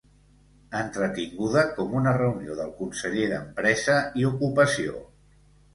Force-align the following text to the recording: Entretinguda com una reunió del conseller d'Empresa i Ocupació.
Entretinguda 0.79 1.63
com 1.75 1.93
una 2.01 2.15
reunió 2.17 2.57
del 2.63 2.73
conseller 2.81 3.29
d'Empresa 3.35 4.01
i 4.23 4.31
Ocupació. 4.35 5.07